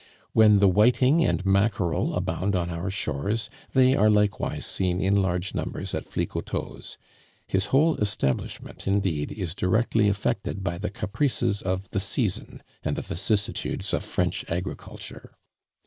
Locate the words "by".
10.63-10.79